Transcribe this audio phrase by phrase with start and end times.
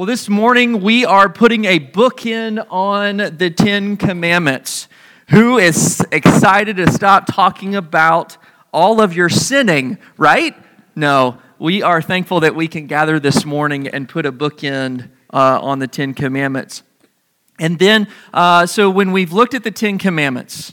[0.00, 4.88] Well, this morning we are putting a book in on the Ten Commandments.
[5.28, 8.38] Who is excited to stop talking about
[8.72, 10.56] all of your sinning, right?
[10.96, 15.12] No, we are thankful that we can gather this morning and put a book in
[15.34, 16.82] uh, on the Ten Commandments.
[17.58, 20.72] And then, uh, so when we've looked at the Ten Commandments,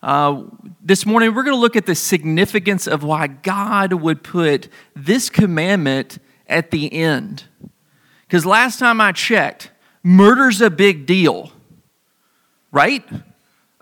[0.00, 0.44] uh,
[0.80, 5.28] this morning we're going to look at the significance of why God would put this
[5.28, 7.46] commandment at the end.
[8.34, 9.70] Because last time I checked,
[10.02, 11.52] murder's a big deal,
[12.72, 13.08] right?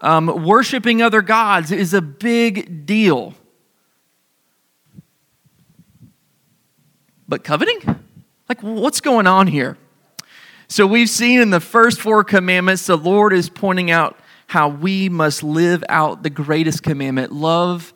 [0.00, 3.32] Um, worshiping other gods is a big deal.
[7.26, 7.78] But coveting?
[8.46, 9.78] Like, what's going on here?
[10.68, 15.08] So, we've seen in the first four commandments, the Lord is pointing out how we
[15.08, 17.94] must live out the greatest commandment love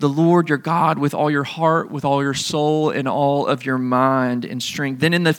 [0.00, 3.64] the Lord your God with all your heart, with all your soul, and all of
[3.64, 5.00] your mind and strength.
[5.00, 5.32] Then in the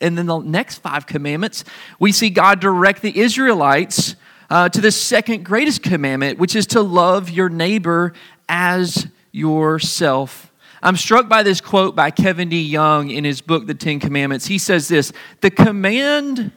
[0.00, 1.64] and then the next five commandments,
[1.98, 4.16] we see God direct the Israelites
[4.50, 8.12] uh, to the second greatest commandment, which is to love your neighbor
[8.48, 10.52] as yourself.
[10.82, 14.46] I'm struck by this quote by Kevin DeYoung in his book, The Ten Commandments.
[14.46, 16.52] He says this The command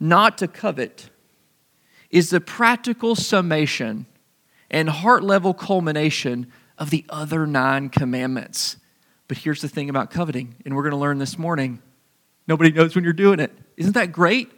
[0.00, 1.10] not to covet
[2.10, 4.06] is the practical summation
[4.70, 8.76] and heart level culmination of the other nine commandments.
[9.26, 11.80] But here's the thing about coveting, and we're going to learn this morning
[12.46, 13.52] Nobody knows when you're doing it.
[13.76, 14.50] Isn't that great?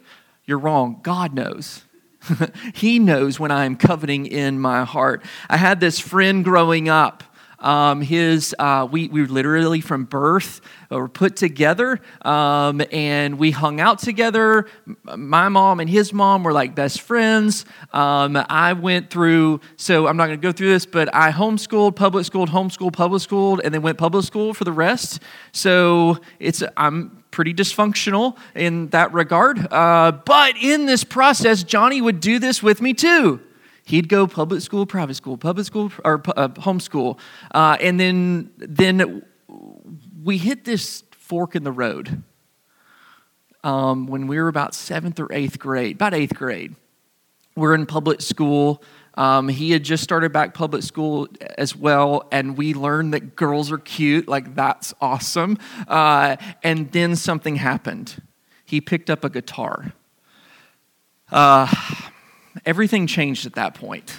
[0.45, 0.99] You're wrong.
[1.03, 1.83] God knows.
[2.73, 5.23] he knows when I am coveting in my heart.
[5.49, 7.23] I had this friend growing up
[7.59, 13.51] um, his, uh, we, we literally from birth uh, were put together um, and we
[13.51, 14.67] hung out together.
[15.03, 17.65] My mom and his mom were like best friends.
[17.93, 21.95] Um, I went through, so I'm not going to go through this, but I homeschooled,
[21.95, 25.19] public schooled, homeschooled, public schooled, and then went public school for the rest.
[25.51, 29.71] So it's, I'm pretty dysfunctional in that regard.
[29.71, 33.41] Uh, but in this process, Johnny would do this with me too.
[33.87, 37.17] He'd go public school, private school, public school, or uh, homeschool.
[37.55, 39.23] Uh, and then, then
[40.21, 42.21] we hit this fork in the road
[43.63, 46.75] um, when we were about seventh or eighth grade, about eighth grade.
[47.55, 48.83] We're in public school.
[49.13, 53.71] Um, he had just started back public school as well, and we learned that girls
[53.71, 54.27] are cute.
[54.27, 55.57] Like, that's awesome.
[55.87, 58.21] Uh, and then something happened.
[58.65, 59.93] He picked up a guitar.
[61.31, 61.73] Uh,
[62.65, 64.15] everything changed at that point.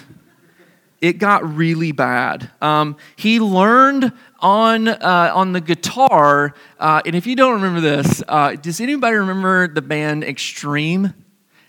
[1.01, 2.51] It got really bad.
[2.61, 8.21] Um, he learned on, uh, on the guitar, uh, and if you don't remember this,
[8.27, 11.13] uh, does anybody remember the band Extreme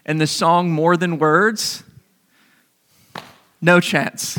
[0.04, 1.84] and the song More Than Words?
[3.60, 4.38] No chance.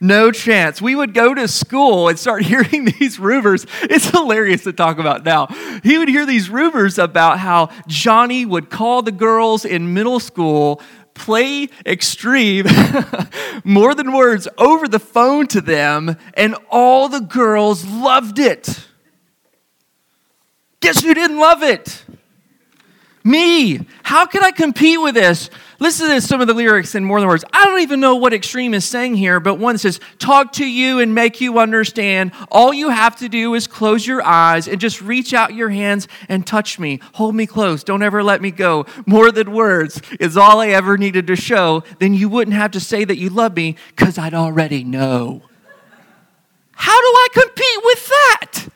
[0.00, 0.80] No chance.
[0.80, 3.66] We would go to school and start hearing these rumors.
[3.82, 5.46] It's hilarious to talk about now.
[5.82, 10.80] He would hear these rumors about how Johnny would call the girls in middle school
[11.18, 12.66] play extreme
[13.64, 18.86] more than words over the phone to them, and all the girls loved it.
[20.80, 22.04] Guess who didn't love it?
[23.24, 23.80] Me.
[24.02, 25.50] How can I compete with this?
[25.80, 27.44] Listen to some of the lyrics in more than words.
[27.52, 30.98] I don't even know what extreme is saying here, but one says, Talk to you
[30.98, 32.32] and make you understand.
[32.50, 36.08] All you have to do is close your eyes and just reach out your hands
[36.28, 36.98] and touch me.
[37.14, 37.84] Hold me close.
[37.84, 38.86] Don't ever let me go.
[39.06, 41.84] More than words is all I ever needed to show.
[42.00, 45.42] Then you wouldn't have to say that you love me because I'd already know.
[46.72, 48.68] How do I compete with that?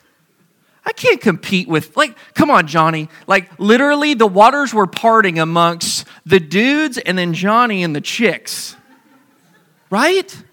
[0.85, 3.09] I can't compete with, like, come on, Johnny.
[3.25, 8.75] Like, literally, the waters were parting amongst the dudes and then Johnny and the chicks.
[9.89, 10.43] Right?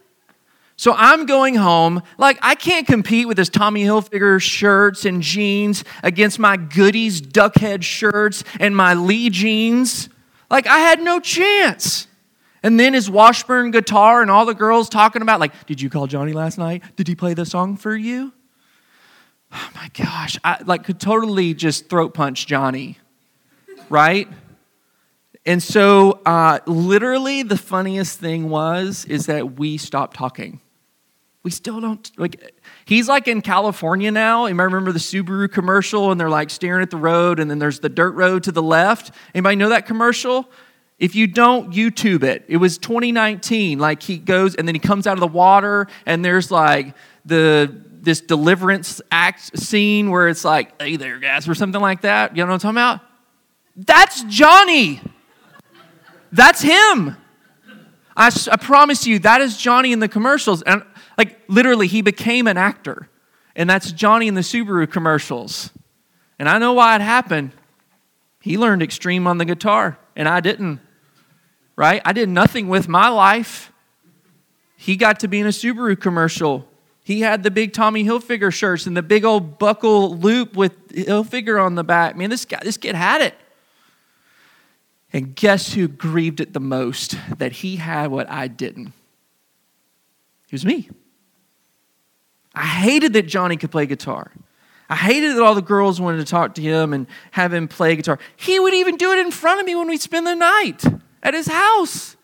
[0.76, 2.02] So I'm going home.
[2.16, 7.82] Like, I can't compete with this Tommy Hilfiger shirts and jeans against my goodies duckhead
[7.82, 10.08] shirts and my Lee jeans.
[10.48, 12.06] Like, I had no chance.
[12.62, 16.06] And then his Washburn guitar and all the girls talking about, like, did you call
[16.06, 16.82] Johnny last night?
[16.96, 18.32] Did he play the song for you?
[19.52, 22.98] Oh my gosh, I like could totally just throat punch Johnny,
[23.88, 24.28] right?
[25.46, 30.60] And so, uh, literally, the funniest thing was is that we stopped talking.
[31.42, 32.54] We still don't like.
[32.84, 34.46] He's like in California now.
[34.46, 37.58] You might remember the Subaru commercial, and they're like staring at the road, and then
[37.58, 39.14] there's the dirt road to the left.
[39.34, 40.50] Anybody know that commercial?
[40.98, 42.44] If you don't, YouTube it.
[42.46, 43.78] It was 2019.
[43.78, 46.94] Like he goes, and then he comes out of the water, and there's like
[47.24, 52.36] the this deliverance act scene where it's like, hey there, guys, or something like that.
[52.36, 53.00] You know what I'm talking about?
[53.76, 55.00] That's Johnny.
[56.32, 57.16] That's him.
[58.16, 60.62] I, I promise you, that is Johnny in the commercials.
[60.62, 60.82] And
[61.16, 63.08] like literally, he became an actor.
[63.56, 65.70] And that's Johnny in the Subaru commercials.
[66.38, 67.52] And I know why it happened.
[68.40, 70.80] He learned extreme on the guitar, and I didn't.
[71.76, 72.00] Right?
[72.04, 73.72] I did nothing with my life.
[74.76, 76.66] He got to be in a Subaru commercial.
[77.10, 81.60] He had the big Tommy Hilfiger shirts and the big old buckle loop with Hilfiger
[81.60, 82.14] on the back.
[82.14, 83.34] Man, this guy, this kid had it.
[85.12, 88.92] And guess who grieved it the most that he had what I didn't?
[90.46, 90.88] It was me.
[92.54, 94.30] I hated that Johnny could play guitar.
[94.88, 97.96] I hated that all the girls wanted to talk to him and have him play
[97.96, 98.20] guitar.
[98.36, 100.84] He would even do it in front of me when we'd spend the night
[101.24, 102.14] at his house.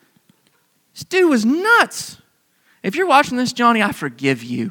[0.95, 2.19] This dude was nuts.
[2.87, 4.71] If you're watching this, Johnny, I forgive you.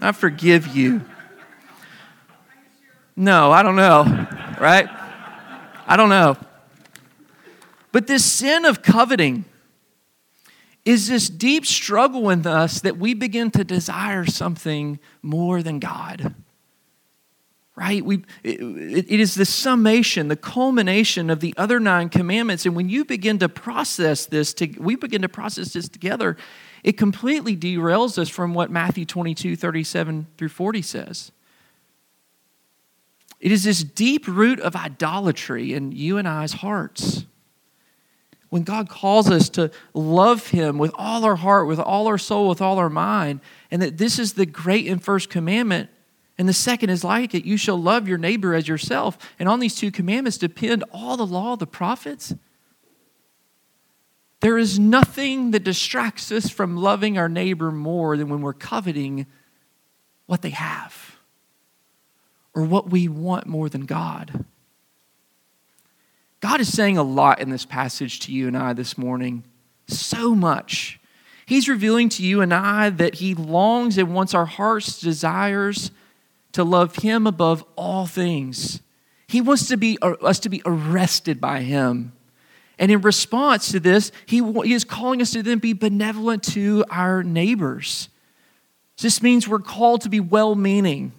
[0.00, 1.02] I forgive you.
[3.16, 4.04] No, I don't know,
[4.60, 4.88] right?
[5.84, 6.36] I don't know.
[7.90, 9.44] But this sin of coveting
[10.84, 16.36] is this deep struggle in us that we begin to desire something more than God.
[17.74, 18.04] Right?
[18.04, 22.66] We, it, it is the summation, the culmination of the other nine commandments.
[22.66, 26.36] And when you begin to process this, to, we begin to process this together,
[26.82, 31.32] it completely derails us from what Matthew 22, 37 through 40 says.
[33.40, 37.24] It is this deep root of idolatry in you and I's hearts
[38.52, 42.50] when God calls us to love Him with all our heart, with all our soul,
[42.50, 43.40] with all our mind,
[43.70, 45.88] and that this is the great and first commandment,
[46.36, 49.16] and the second is like it you shall love your neighbor as yourself.
[49.38, 52.34] And on these two commandments depend all the law the prophets.
[54.42, 59.26] There is nothing that distracts us from loving our neighbor more than when we're coveting
[60.26, 61.16] what they have
[62.52, 64.44] or what we want more than God.
[66.40, 69.44] God is saying a lot in this passage to you and I this morning.
[69.86, 70.98] So much.
[71.46, 75.92] He's revealing to you and I that He longs and wants our heart's desires
[76.50, 78.80] to love Him above all things.
[79.28, 82.12] He wants to be, uh, us to be arrested by Him.
[82.78, 86.84] And in response to this, he, he is calling us to then be benevolent to
[86.90, 88.08] our neighbors.
[89.00, 91.12] This means we're called to be well meaning,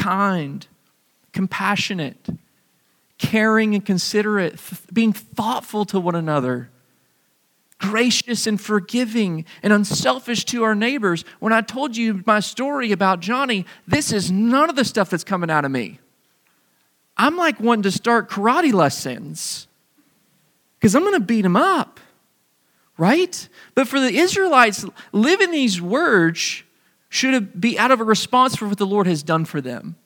[0.00, 0.66] kind,
[1.32, 2.28] compassionate,
[3.18, 4.58] caring and considerate,
[4.92, 6.70] being thoughtful to one another,
[7.78, 11.24] gracious and forgiving and unselfish to our neighbors.
[11.38, 15.24] When I told you my story about Johnny, this is none of the stuff that's
[15.24, 15.98] coming out of me.
[17.16, 19.68] I'm like wanting to start karate lessons
[20.84, 21.98] because I'm going to beat him up,
[22.98, 23.48] right?
[23.74, 26.62] But for the Israelites, living these words
[27.08, 29.96] should be out of a response for what the Lord has done for them.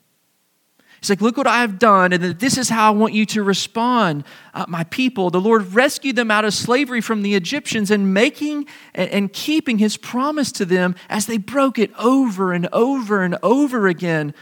[1.01, 3.43] He's like, Look what I have done, and this is how I want you to
[3.43, 4.23] respond,
[4.55, 5.31] uh, my people.
[5.31, 9.97] The Lord rescued them out of slavery from the Egyptians and making and keeping his
[9.97, 14.33] promise to them as they broke it over and over and over again.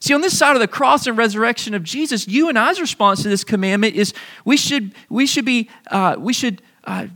[0.00, 3.22] See, on this side of the cross and resurrection of Jesus, you and I's response
[3.22, 4.12] to this commandment is
[4.44, 7.06] we should, we should be, uh, we should, uh,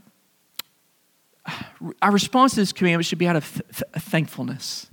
[2.03, 4.91] our response to this commandment should be out of th- thankfulness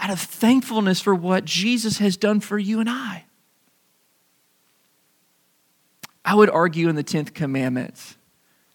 [0.00, 3.26] out of thankfulness for what Jesus has done for you and I.
[6.24, 8.16] I would argue in the 10th commandment,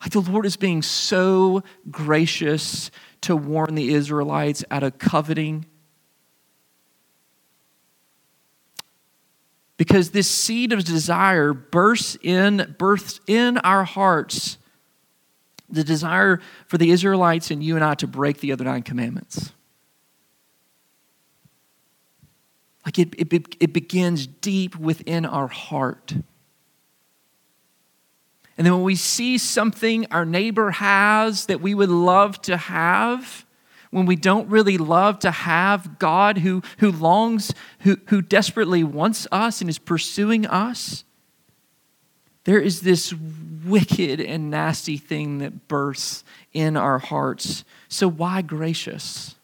[0.01, 2.91] like the Lord is being so gracious
[3.21, 5.65] to warn the Israelites out of coveting.
[9.77, 14.57] Because this seed of desire bursts in, births in our hearts
[15.69, 19.51] the desire for the Israelites and you and I to break the other nine commandments.
[22.85, 26.13] Like it, it, it begins deep within our heart.
[28.57, 33.44] And then when we see something our neighbor has that we would love to have,
[33.95, 39.25] when we don't really love to have God who, who longs, who, who desperately wants
[39.31, 41.05] us and is pursuing us,
[42.43, 43.13] there is this
[43.65, 47.63] wicked and nasty thing that bursts in our hearts.
[47.87, 49.35] So, why gracious?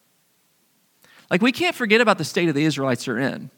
[1.29, 3.51] Like, we can't forget about the state of the Israelites are in.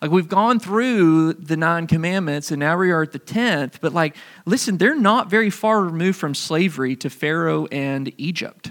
[0.00, 3.92] Like, we've gone through the nine commandments and now we are at the 10th, but
[3.92, 4.14] like,
[4.46, 8.70] listen, they're not very far removed from slavery to Pharaoh and Egypt.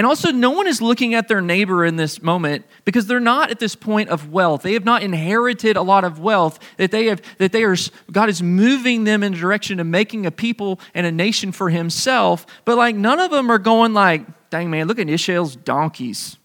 [0.00, 3.50] And also, no one is looking at their neighbor in this moment because they're not
[3.50, 4.62] at this point of wealth.
[4.62, 7.76] They have not inherited a lot of wealth that they have, that they are,
[8.10, 11.68] God is moving them in the direction of making a people and a nation for
[11.68, 12.46] himself.
[12.64, 16.38] But like, none of them are going like, dang man, look at Ishmael's donkeys.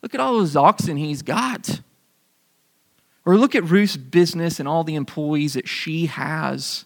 [0.00, 1.80] Look at all those oxen he's got.
[3.24, 6.84] Or look at Ruth's business and all the employees that she has.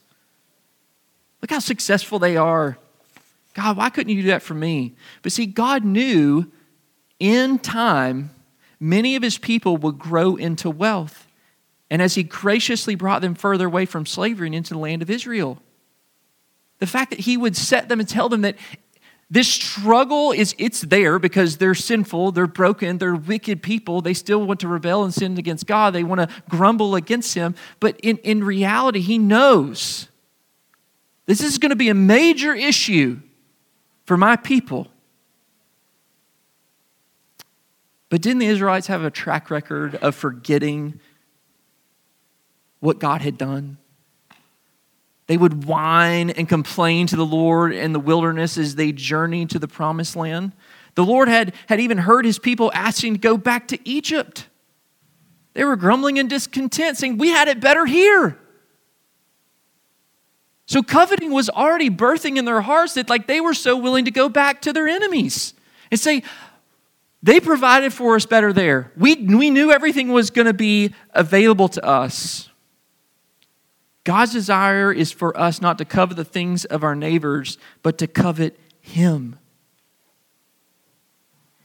[1.43, 2.79] Look how successful they are.
[3.55, 4.95] God, why couldn't you do that for me?
[5.23, 6.51] But see, God knew
[7.19, 8.31] in time
[8.79, 11.27] many of his people would grow into wealth.
[11.91, 15.11] and as he graciously brought them further away from slavery and into the land of
[15.11, 15.61] Israel.
[16.79, 18.57] The fact that he would set them and tell them that
[19.29, 24.01] this struggle is it's there because they're sinful, they're broken, they're wicked people.
[24.01, 25.93] They still want to rebel and sin against God.
[25.93, 27.55] They want to grumble against him.
[27.79, 30.09] But in, in reality, he knows
[31.27, 33.21] this is going to be a major issue
[34.11, 34.89] for my people.
[38.09, 40.99] But didn't the Israelites have a track record of forgetting
[42.81, 43.79] what God had done.
[45.29, 49.61] They would whine and complain to the Lord in the wilderness as they journeyed to
[49.61, 50.55] the promised land.
[50.97, 54.49] The Lord had, had even heard his people asking to go back to Egypt.
[55.55, 58.40] They were grumbling and discontent, saying, We had it better here.
[60.71, 64.13] So coveting was already birthing in their hearts that like they were so willing to
[64.13, 65.53] go back to their enemies
[65.91, 66.23] and say,
[67.25, 68.93] they provided for us better there.
[68.97, 72.51] We, we knew everything was going to be available to us.
[74.05, 78.07] God's desire is for us not to covet the things of our neighbors, but to
[78.07, 79.41] covet Him.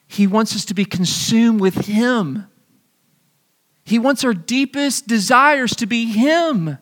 [0.08, 2.48] He wants us to be consumed with Him.
[3.84, 6.80] He wants our deepest desires to be Him.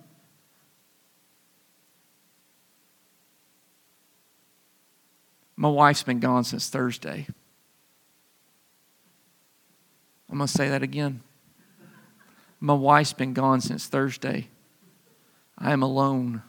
[5.55, 7.27] My wife's been gone since Thursday.
[10.29, 11.21] I'm going to say that again.
[12.59, 14.47] My wife's been gone since Thursday.
[15.57, 16.41] I am alone.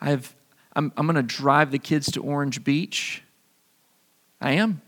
[0.00, 0.34] I have,
[0.74, 3.22] I'm, I'm going to drive the kids to Orange Beach.
[4.40, 4.82] I am.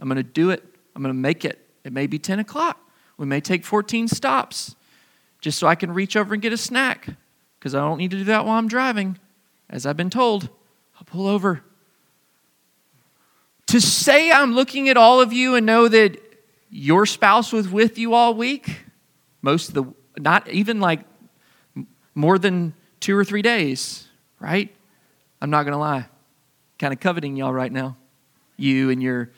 [0.00, 0.64] I'm going to do it.
[0.96, 1.58] I'm going to make it.
[1.84, 2.78] It may be 10 o'clock.
[3.16, 4.74] We may take 14 stops
[5.40, 7.08] just so I can reach over and get a snack
[7.58, 9.18] because I don't need to do that while I'm driving.
[9.70, 10.48] As I've been told,
[10.96, 11.62] I'll pull over.
[13.72, 16.20] To say I'm looking at all of you and know that
[16.68, 18.84] your spouse was with you all week,
[19.40, 21.00] most of the, not even like
[22.14, 24.06] more than two or three days,
[24.38, 24.70] right?
[25.40, 26.04] I'm not going to lie.
[26.78, 27.96] Kind of coveting y'all right now.
[28.58, 29.30] You and your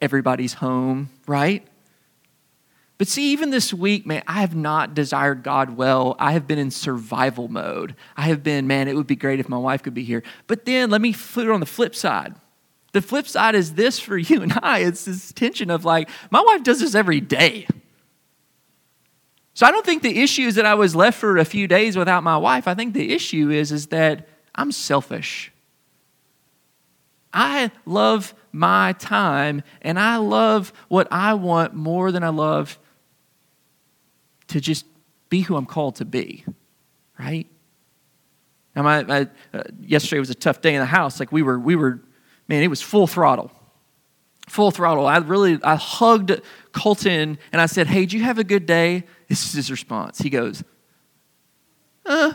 [0.00, 1.64] everybody's home, right?
[2.98, 6.16] But see, even this week, man, I have not desired God well.
[6.18, 7.94] I have been in survival mode.
[8.16, 10.24] I have been, man, it would be great if my wife could be here.
[10.48, 12.34] But then let me put it on the flip side.
[12.96, 16.40] The flip side is this for you and I it's this tension of like, my
[16.40, 17.68] wife does this every day.
[19.52, 21.94] So I don't think the issue is that I was left for a few days
[21.94, 22.66] without my wife.
[22.66, 25.52] I think the issue is, is that I'm selfish.
[27.34, 32.78] I love my time and I love what I want more than I love
[34.48, 34.86] to just
[35.28, 36.46] be who I'm called to be,
[37.18, 37.46] right?
[38.74, 41.20] Now, my, my uh, yesterday was a tough day in the house.
[41.20, 42.00] Like we were, we were,
[42.48, 43.50] man, it was full throttle
[44.48, 45.06] full throttle.
[45.06, 46.40] I really, I hugged
[46.72, 49.04] Colton and I said, Hey, do you have a good day?
[49.28, 50.18] This is his response.
[50.18, 50.62] He goes,
[52.04, 52.32] Uh.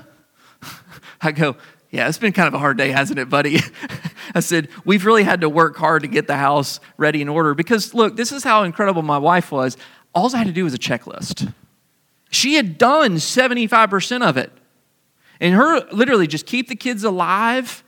[1.21, 1.55] I go,
[1.89, 3.59] Yeah, it's been kind of a hard day, hasn't it, buddy?
[4.35, 7.53] I said, We've really had to work hard to get the house ready in order
[7.53, 9.77] because, look, this is how incredible my wife was.
[10.13, 11.53] All I had to do was a checklist.
[12.29, 14.51] She had done 75% of it.
[15.39, 17.83] And her literally just keep the kids alive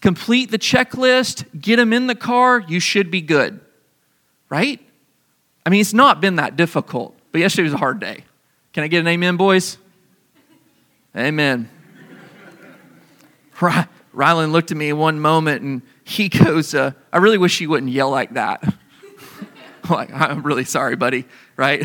[0.00, 3.60] complete the checklist, get them in the car, you should be good.
[4.48, 4.80] Right?
[5.66, 8.24] I mean, it's not been that difficult, but yesterday was a hard day.
[8.72, 9.76] Can I get an amen, boys?
[11.16, 11.68] Amen.
[13.56, 17.92] Rylan looked at me one moment and he goes, uh, I really wish you wouldn't
[17.92, 18.62] yell like that.
[19.90, 21.26] like, I'm really sorry, buddy,
[21.56, 21.84] right?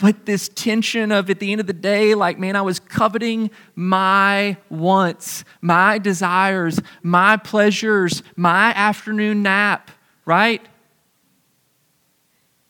[0.00, 3.50] But this tension of at the end of the day, like, man, I was coveting
[3.74, 9.90] my wants, my desires, my pleasures, my afternoon nap,
[10.24, 10.66] right?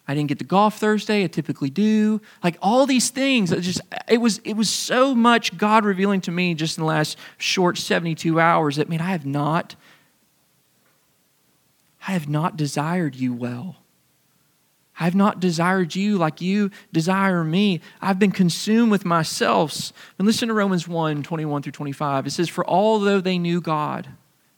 [0.09, 1.23] I didn't get to golf Thursday.
[1.23, 2.21] I typically do.
[2.43, 6.33] Like all these things, it just it was it was so much God revealing to
[6.33, 9.77] me just in the last short 72 hours that man, I have not
[12.09, 13.77] I have not desired you well.
[15.01, 17.81] I've not desired you like you desire me.
[18.03, 19.93] I've been consumed with myself.
[20.19, 22.27] And listen to Romans 1 21 through 25.
[22.27, 24.09] It says, For although they knew God,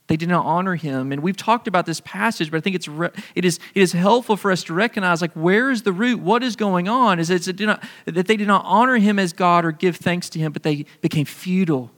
[0.07, 1.13] they did not honor him.
[1.13, 3.93] And we've talked about this passage, but I think it's re- it, is, it is
[3.93, 6.19] helpful for us to recognize like where is the root?
[6.19, 7.19] What is going on?
[7.19, 10.39] Is it not, that they did not honor him as God or give thanks to
[10.39, 11.89] him, but they became futile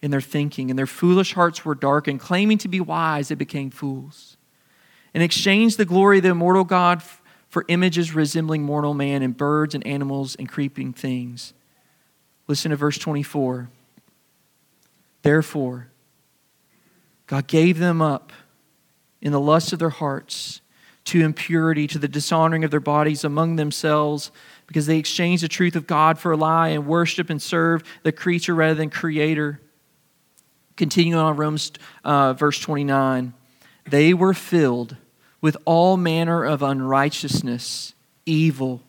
[0.00, 2.20] in their thinking, and their foolish hearts were darkened.
[2.20, 4.36] Claiming to be wise, they became fools.
[5.12, 7.02] And exchanged the glory of the immortal God
[7.58, 11.54] for images resembling mortal man and birds and animals and creeping things.
[12.46, 13.68] Listen to verse 24.
[15.22, 15.88] Therefore,
[17.26, 18.32] God gave them up
[19.20, 20.60] in the lust of their hearts
[21.06, 24.30] to impurity, to the dishonoring of their bodies among themselves,
[24.68, 28.12] because they exchanged the truth of God for a lie and worship and serve the
[28.12, 29.60] creature rather than creator.
[30.76, 31.72] Continuing on Romans
[32.04, 33.34] uh, verse 29,
[33.84, 34.96] they were filled
[35.40, 37.94] with all manner of unrighteousness,
[38.26, 38.82] evil,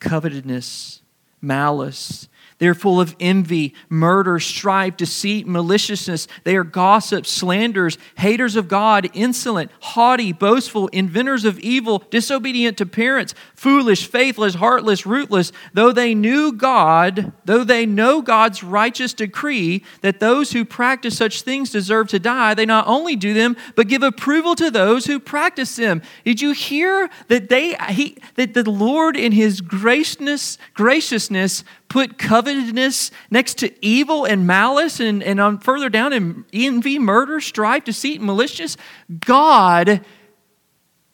[0.00, 1.00] covetousness,
[1.40, 2.28] malice.
[2.64, 6.26] They are full of envy, murder, strife, deceit, maliciousness.
[6.44, 12.86] They are gossips, slanderers, haters of God, insolent, haughty, boastful, inventors of evil, disobedient to
[12.86, 15.52] parents, foolish, faithless, heartless, rootless.
[15.74, 21.42] Though they knew God, though they know God's righteous decree that those who practice such
[21.42, 25.20] things deserve to die, they not only do them, but give approval to those who
[25.20, 26.00] practice them.
[26.24, 31.62] Did you hear that they he that the Lord in his graciousness, graciousness
[31.94, 37.40] put covetousness next to evil and malice, and, and on further down in envy, murder,
[37.40, 38.76] strife, deceit, and malicious.
[39.20, 40.04] God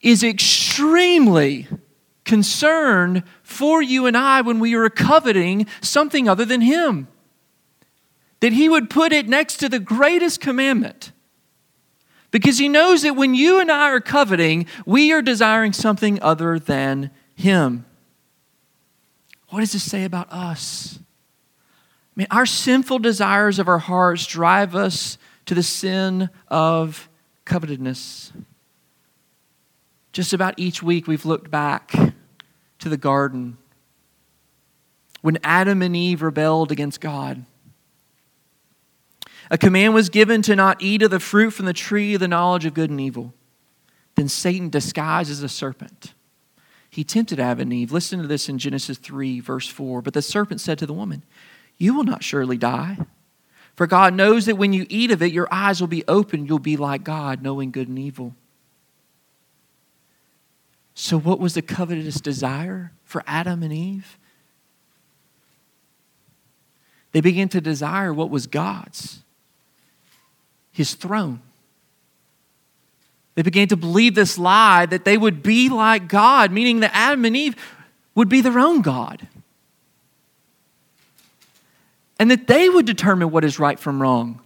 [0.01, 1.69] is extremely
[2.25, 7.09] concerned for you and I when we are coveting something other than Him.
[8.41, 11.13] That He would put it next to the greatest commandment.
[12.31, 16.59] Because He knows that when you and I are coveting, we are desiring something other
[16.59, 17.85] than Him.
[19.51, 20.99] What does this say about us?
[21.01, 27.09] I mean, our sinful desires of our hearts drive us to the sin of
[27.45, 28.33] covetousness.
[30.13, 31.93] Just about each week, we've looked back
[32.79, 33.59] to the garden
[35.21, 37.45] when Adam and Eve rebelled against God.
[39.51, 42.29] A command was given to not eat of the fruit from the tree of the
[42.29, 43.35] knowledge of good and evil.
[44.15, 46.15] Then Satan disguised as a serpent
[46.91, 47.93] he tempted Adam and Eve.
[47.93, 50.03] Listen to this in Genesis 3, verse 4.
[50.03, 51.23] But the serpent said to the woman,
[51.79, 52.99] You will not surely die.
[53.77, 56.49] For God knows that when you eat of it, your eyes will be opened.
[56.49, 58.35] You'll be like God, knowing good and evil.
[60.95, 64.19] So, what was the covetous desire for Adam and Eve?
[67.13, 69.21] They began to desire what was God's
[70.73, 71.43] his throne.
[73.41, 77.25] They began to believe this lie that they would be like God, meaning that Adam
[77.25, 77.57] and Eve
[78.15, 79.27] would be their own God.
[82.19, 84.43] And that they would determine what is right from wrong.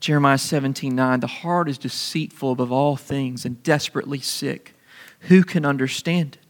[0.00, 4.74] Jeremiah 17 9, the heart is deceitful above all things and desperately sick.
[5.28, 6.43] Who can understand it?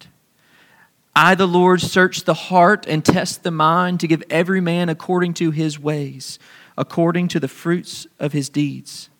[1.17, 5.35] I, the Lord, search the heart and test the mind to give every man according
[5.35, 6.39] to his ways,
[6.77, 9.11] according to the fruits of his deeds.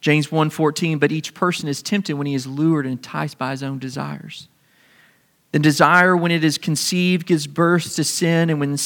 [0.00, 3.62] James 1:14 but each person is tempted when he is lured and enticed by his
[3.62, 4.46] own desires.
[5.50, 8.76] The desire when it is conceived gives birth to sin and when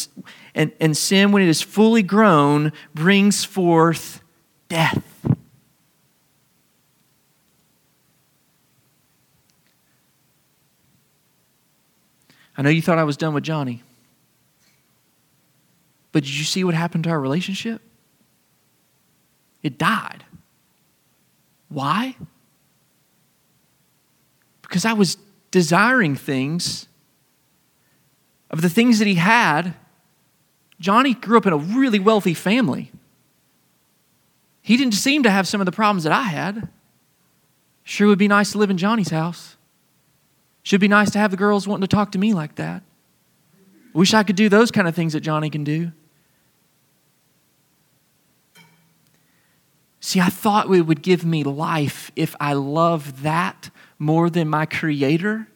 [0.54, 4.22] and, and sin when it is fully grown brings forth
[4.68, 5.09] death.
[12.60, 13.82] I know you thought I was done with Johnny.
[16.12, 17.80] But did you see what happened to our relationship?
[19.62, 20.24] It died.
[21.70, 22.16] Why?
[24.60, 25.16] Because I was
[25.50, 26.86] desiring things
[28.50, 29.72] of the things that he had.
[30.78, 32.92] Johnny grew up in a really wealthy family.
[34.60, 36.68] He didn't seem to have some of the problems that I had.
[37.84, 39.56] Sure would be nice to live in Johnny's house.
[40.62, 42.82] Should be nice to have the girls wanting to talk to me like that.
[43.92, 45.92] Wish I could do those kind of things that Johnny can do.
[50.00, 54.64] See, I thought it would give me life if I loved that more than my
[54.64, 55.46] Creator.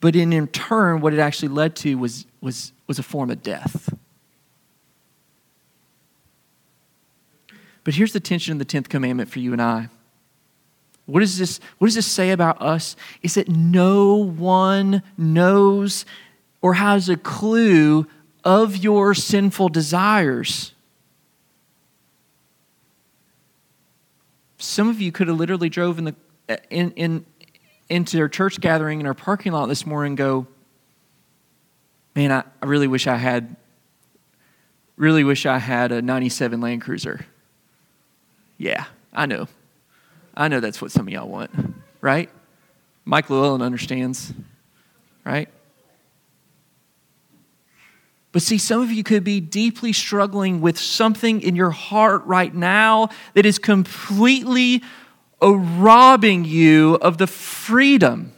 [0.00, 3.42] But in, in turn, what it actually led to was, was, was a form of
[3.42, 3.92] death.
[7.84, 9.88] But here's the tension of the 10th commandment for you and I
[11.06, 12.96] what, is this, what does this say about us?
[13.22, 16.04] Is that no one knows
[16.60, 18.06] or has a clue
[18.46, 20.72] of your sinful desires.
[24.58, 26.14] Some of you could have literally drove in the,
[26.70, 27.26] in, in,
[27.88, 30.46] into their church gathering in our parking lot this morning and go,
[32.14, 33.56] man, I, I really wish I had,
[34.96, 37.26] really wish I had a 97 Land Cruiser.
[38.58, 39.48] Yeah, I know.
[40.36, 41.50] I know that's what some of y'all want,
[42.00, 42.28] right?
[43.04, 44.32] Mike Llewellyn understands,
[45.24, 45.48] right?
[48.32, 52.54] But see, some of you could be deeply struggling with something in your heart right
[52.54, 54.82] now that is completely
[55.40, 58.34] robbing you of the freedom.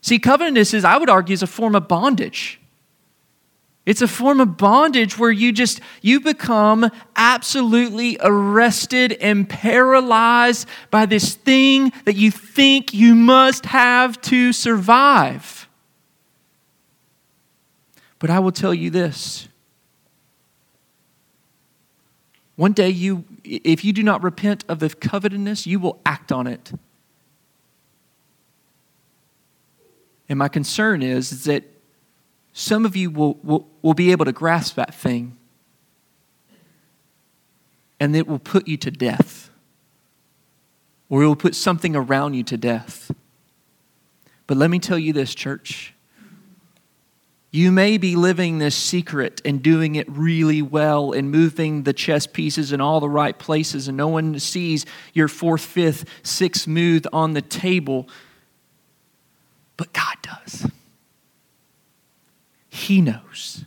[0.00, 2.60] See, covetousness is, I would argue, is a form of bondage.
[3.86, 11.04] It's a form of bondage where you just you become absolutely arrested and paralyzed by
[11.04, 15.68] this thing that you think you must have to survive.
[18.18, 19.48] But I will tell you this.
[22.56, 26.46] One day you if you do not repent of the covetousness, you will act on
[26.46, 26.72] it.
[30.26, 31.64] And my concern is, is that
[32.56, 35.36] some of you will, will, will be able to grasp that thing,
[37.98, 39.50] and it will put you to death,
[41.08, 43.10] or it will put something around you to death.
[44.46, 45.94] But let me tell you this, church.
[47.50, 52.26] You may be living this secret and doing it really well and moving the chess
[52.26, 57.04] pieces in all the right places, and no one sees your fourth, fifth, sixth move
[57.12, 58.08] on the table.
[59.76, 60.70] But God does.
[62.74, 63.64] He knows.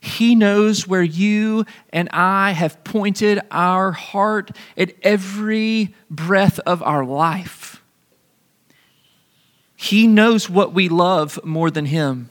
[0.00, 7.04] He knows where you and I have pointed our heart at every breath of our
[7.04, 7.82] life.
[9.76, 12.30] He knows what we love more than Him.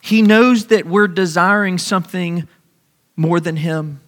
[0.00, 2.48] He knows that we're desiring something
[3.14, 4.00] more than Him.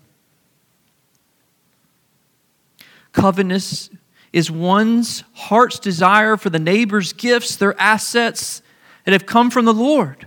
[3.12, 3.88] Covetous
[4.32, 8.62] is one's heart's desire for the neighbor's gifts, their assets
[9.04, 10.26] that have come from the Lord.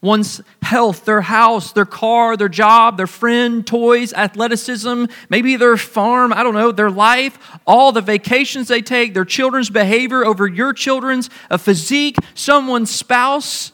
[0.00, 6.32] One's health, their house, their car, their job, their friend, toys, athleticism, maybe their farm,
[6.32, 10.72] I don't know, their life, all the vacations they take, their children's behavior over your
[10.72, 13.70] children's, a physique, someone's spouse.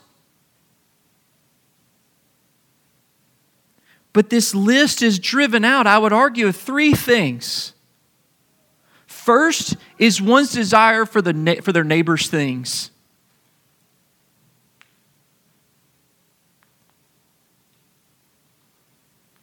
[4.12, 7.72] But this list is driven out, I would argue, of three things
[9.28, 12.90] First is one's desire for, the, for their neighbor's things.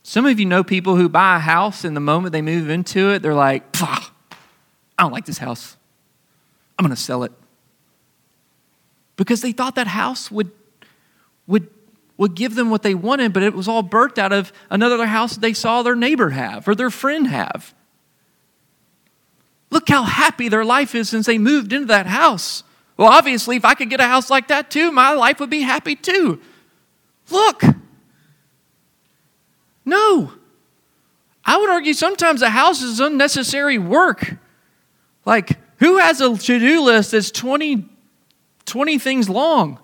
[0.01, 3.11] Some of you know people who buy a house, and the moment they move into
[3.11, 4.07] it, they're like, I
[4.97, 5.77] don't like this house.
[6.79, 7.31] I'm going to sell it.
[9.17, 10.49] Because they thought that house would,
[11.45, 11.69] would,
[12.17, 15.35] would give them what they wanted, but it was all birthed out of another house
[15.35, 17.75] they saw their neighbor have or their friend have.
[19.75, 22.63] Look how happy their life is since they moved into that house.
[22.95, 25.63] Well, obviously, if I could get a house like that too, my life would be
[25.63, 26.39] happy too.
[27.29, 27.61] Look.
[29.83, 30.31] No.
[31.43, 34.37] I would argue sometimes a house is unnecessary work.
[35.25, 37.85] Like, who has a to do list that's 20,
[38.63, 39.77] 20 things long?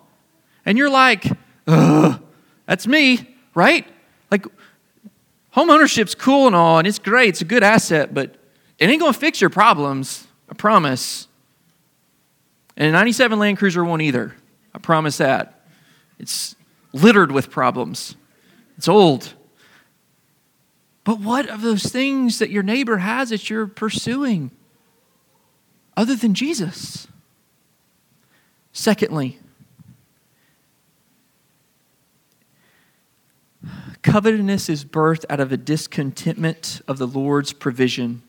[0.66, 1.26] And you're like,
[1.68, 2.24] ugh,
[2.66, 3.86] that's me, right?
[4.32, 4.46] Like,
[5.50, 8.38] home ownership's cool and all, and it's great, it's a good asset, but
[8.82, 11.28] it ain't going to fix your problems, I promise.
[12.76, 14.36] And a 97 Land Cruiser won't either.
[14.74, 15.62] I promise that.
[16.18, 16.56] It's
[16.92, 18.16] littered with problems.
[18.80, 19.36] It's old.
[21.04, 24.50] But what of those things that your neighbor has that you're pursuing
[25.96, 27.08] other than Jesus?
[28.74, 29.38] Secondly,
[34.02, 38.24] covetousness is birthed out of a discontentment of the Lord's provision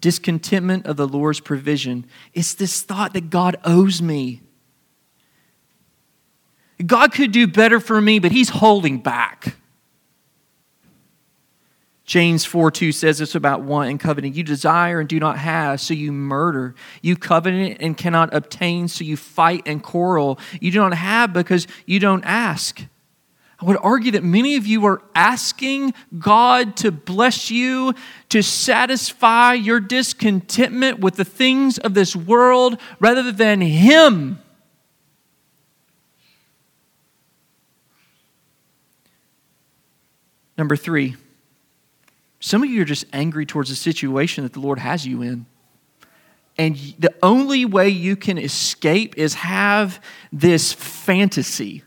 [0.00, 2.06] discontentment of the Lord's provision.
[2.32, 4.40] It's this thought that God owes me.
[6.84, 9.56] God could do better for me, but He's holding back.
[12.10, 14.34] James 4 2 says this about want and coveting.
[14.34, 16.74] You desire and do not have, so you murder.
[17.02, 20.40] You covet and cannot obtain, so you fight and quarrel.
[20.60, 22.84] You do not have because you don't ask.
[23.60, 27.94] I would argue that many of you are asking God to bless you,
[28.30, 34.38] to satisfy your discontentment with the things of this world rather than Him.
[40.56, 41.16] Number three,
[42.38, 45.44] some of you are just angry towards the situation that the Lord has you in.
[46.56, 51.82] And the only way you can escape is have this fantasy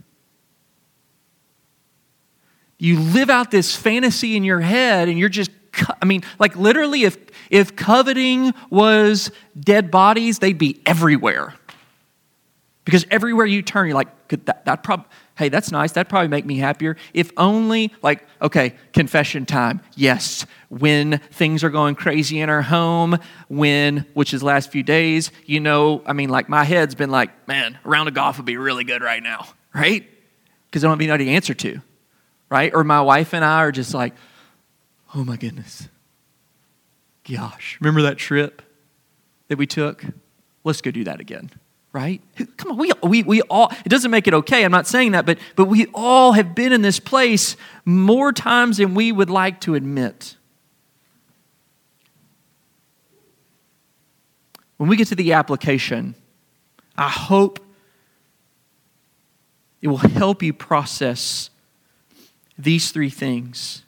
[2.84, 5.52] you live out this fantasy in your head and you're just
[6.02, 7.18] I mean, like literally, if,
[7.50, 11.56] if coveting was dead bodies, they'd be everywhere.
[12.86, 15.94] Because everywhere you turn, you're like, that, that prob- hey, that's nice.
[15.94, 16.98] That'd probably make me happier.
[17.14, 19.82] If only, like, okay, confession time.
[19.96, 23.18] Yes, when things are going crazy in our home,
[23.48, 27.48] when, which is last few days, you know, I mean, like, my head's been like,
[27.48, 30.06] man, a round of golf would be really good right now, right?
[30.66, 31.82] Because I don't have anybody to answer to
[32.54, 32.72] right?
[32.72, 34.14] Or my wife and I are just like,
[35.16, 35.90] oh my goodness.
[37.28, 38.62] Gosh, remember that trip
[39.48, 40.06] that we took?
[40.64, 41.50] Let's go do that again,
[41.94, 42.22] right?
[42.58, 45.26] Come on, we, we, we all, it doesn't make it okay, I'm not saying that,
[45.26, 49.60] but, but we all have been in this place more times than we would like
[49.62, 50.38] to admit.
[54.78, 56.14] When we get to the application,
[56.96, 57.60] I hope
[59.82, 61.50] it will help you process
[62.58, 63.84] these three things.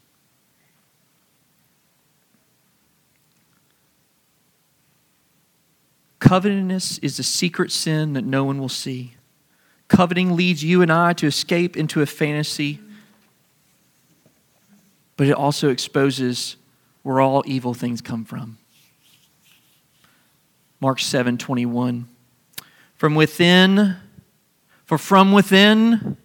[6.20, 9.14] Covetousness is a secret sin that no one will see.
[9.88, 12.80] Coveting leads you and I to escape into a fantasy,
[15.18, 16.56] but it also exposes
[17.04, 18.58] where all evil things come from.
[20.80, 22.08] Mark 7 21.
[22.96, 23.98] From within,
[24.86, 26.18] for from within,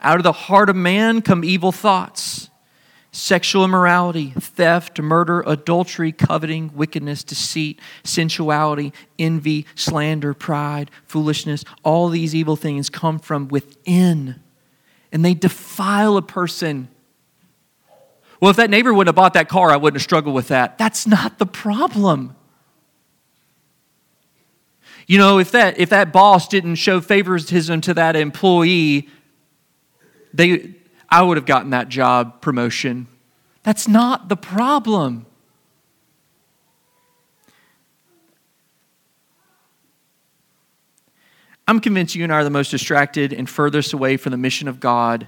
[0.00, 2.50] out of the heart of man come evil thoughts
[3.10, 11.64] sexual immorality, theft, murder, adultery, coveting, wickedness, deceit, sensuality, envy, slander, pride, foolishness.
[11.82, 14.40] All these evil things come from within
[15.10, 16.88] and they defile a person.
[18.40, 20.78] Well, if that neighbor wouldn't have bought that car, I wouldn't have struggled with that.
[20.78, 22.36] That's not the problem.
[25.06, 29.08] You know, if that if that boss didn't show favoritism to that employee,
[30.32, 30.74] they
[31.08, 33.06] I would have gotten that job promotion.
[33.62, 35.26] That's not the problem.
[41.66, 44.68] I'm convinced you and I are the most distracted and furthest away from the mission
[44.68, 45.26] of God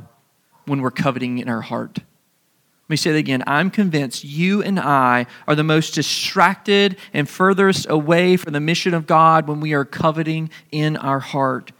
[0.64, 1.98] when we're coveting in our heart.
[1.98, 3.44] Let me say that again.
[3.46, 8.94] I'm convinced you and I are the most distracted and furthest away from the mission
[8.94, 11.72] of God when we are coveting in our heart.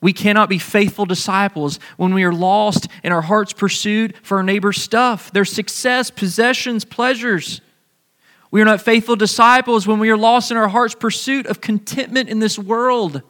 [0.00, 4.42] We cannot be faithful disciples when we are lost in our heart's pursuit for our
[4.44, 7.60] neighbor's stuff, their success, possessions, pleasures.
[8.50, 12.28] We are not faithful disciples when we are lost in our heart's pursuit of contentment
[12.28, 13.22] in this world.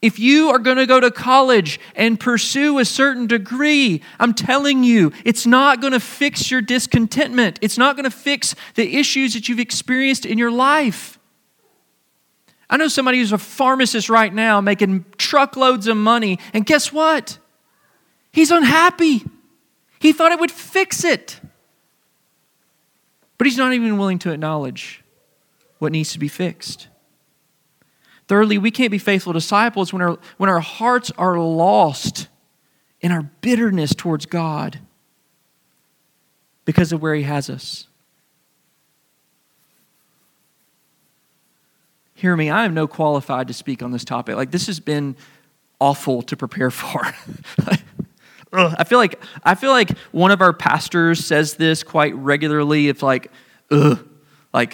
[0.00, 4.82] If you are going to go to college and pursue a certain degree, I'm telling
[4.82, 7.60] you, it's not going to fix your discontentment.
[7.62, 11.20] It's not going to fix the issues that you've experienced in your life.
[12.72, 17.38] I know somebody who's a pharmacist right now making truckloads of money, and guess what?
[18.32, 19.26] He's unhappy.
[19.98, 21.38] He thought it would fix it.
[23.36, 25.04] But he's not even willing to acknowledge
[25.80, 26.88] what needs to be fixed.
[28.26, 32.28] Thirdly, we can't be faithful disciples when our, when our hearts are lost
[33.02, 34.78] in our bitterness towards God
[36.64, 37.86] because of where He has us.
[42.22, 44.36] Hear me, I am no qualified to speak on this topic.
[44.36, 45.16] Like, this has been
[45.80, 47.02] awful to prepare for.
[48.52, 52.88] I feel like I feel like one of our pastors says this quite regularly.
[52.88, 53.32] It's like,
[53.70, 54.06] ugh,
[54.52, 54.72] like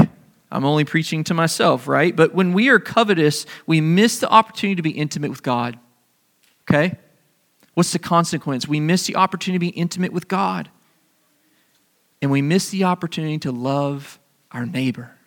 [0.50, 2.14] I'm only preaching to myself, right?
[2.14, 5.78] But when we are covetous, we miss the opportunity to be intimate with God.
[6.68, 6.98] Okay?
[7.74, 8.66] What's the consequence?
[8.66, 10.68] We miss the opportunity to be intimate with God.
[12.20, 14.18] And we miss the opportunity to love
[14.50, 15.17] our neighbor.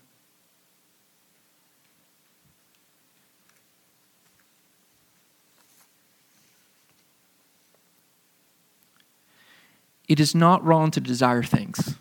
[10.12, 11.96] It is not wrong to desire things.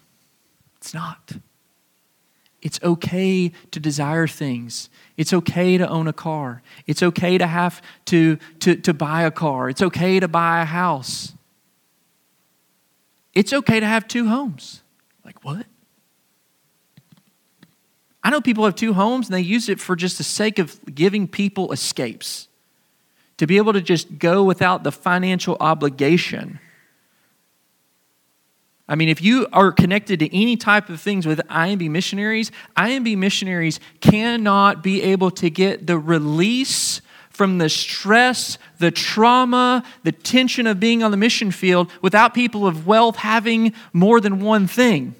[0.78, 1.30] It's not.
[2.60, 4.90] It's okay to desire things.
[5.16, 6.60] It's okay to own a car.
[6.88, 9.70] It's okay to have to, to, to buy a car.
[9.70, 11.34] It's okay to buy a house.
[13.32, 14.82] It's okay to have two homes.
[15.24, 15.66] Like, what?
[18.24, 20.80] I know people have two homes and they use it for just the sake of
[20.92, 22.48] giving people escapes.
[23.36, 26.58] To be able to just go without the financial obligation
[28.90, 33.16] I mean, if you are connected to any type of things with IMB missionaries, IMB
[33.16, 37.00] missionaries cannot be able to get the release
[37.30, 42.66] from the stress, the trauma, the tension of being on the mission field without people
[42.66, 45.14] of wealth having more than one thing.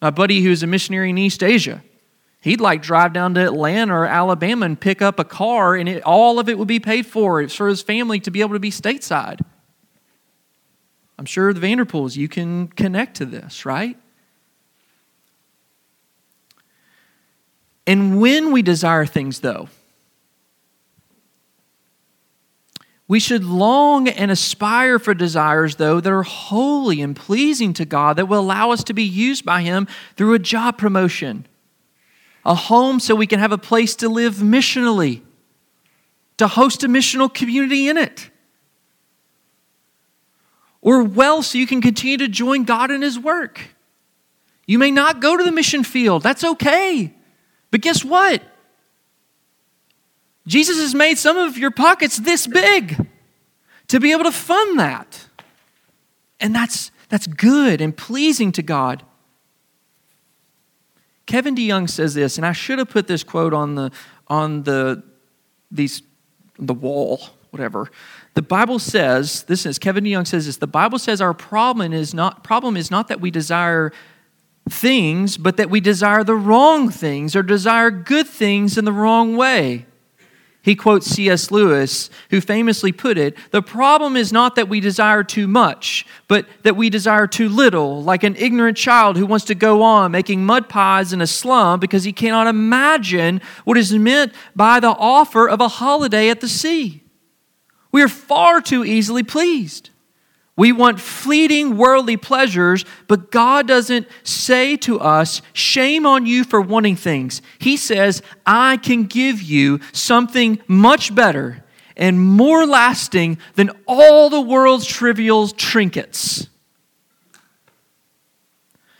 [0.00, 1.82] My buddy who's a missionary in East Asia,
[2.40, 6.04] he'd like drive down to Atlanta or Alabama and pick up a car, and it,
[6.04, 7.48] all of it would be paid for.
[7.48, 9.40] For his family to be able to be stateside.
[11.18, 13.96] I'm sure the Vanderpools, you can connect to this, right?
[17.86, 19.68] And when we desire things, though,
[23.08, 28.16] we should long and aspire for desires, though, that are holy and pleasing to God,
[28.16, 31.46] that will allow us to be used by Him through a job promotion,
[32.44, 35.22] a home so we can have a place to live missionally,
[36.36, 38.30] to host a missional community in it
[40.86, 43.60] or wealth so you can continue to join God in His work.
[44.66, 47.12] You may not go to the mission field, that's okay.
[47.72, 48.40] But guess what?
[50.46, 53.04] Jesus has made some of your pockets this big
[53.88, 55.26] to be able to fund that.
[56.38, 59.02] And that's, that's good and pleasing to God.
[61.26, 63.90] Kevin DeYoung says this, and I should have put this quote on the
[64.28, 65.02] on the
[65.72, 66.02] these
[66.58, 67.20] the wall,
[67.56, 67.90] whatever.
[68.34, 72.12] The Bible says, this is Kevin DeYoung says this, the Bible says our problem is
[72.12, 73.92] not problem is not that we desire
[74.68, 79.38] things, but that we desire the wrong things or desire good things in the wrong
[79.38, 79.86] way.
[80.60, 81.52] He quotes C.S.
[81.52, 86.44] Lewis, who famously put it The problem is not that we desire too much, but
[86.64, 90.44] that we desire too little, like an ignorant child who wants to go on making
[90.44, 95.48] mud pies in a slum because he cannot imagine what is meant by the offer
[95.48, 97.04] of a holiday at the sea.
[97.92, 99.90] We are far too easily pleased.
[100.56, 106.60] We want fleeting worldly pleasures, but God doesn't say to us, Shame on you for
[106.62, 107.42] wanting things.
[107.58, 111.62] He says, I can give you something much better
[111.96, 116.48] and more lasting than all the world's trivial trinkets.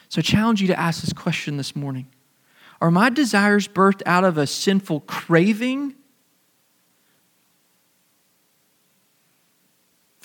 [0.09, 2.07] So I challenge you to ask this question this morning
[2.83, 5.95] Are my desires birthed out of a sinful craving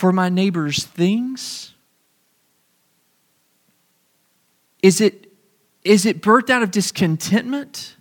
[0.02, 1.76] for my neighbor's things?
[4.82, 5.32] Is it,
[5.84, 7.98] is it birthed out of discontentment?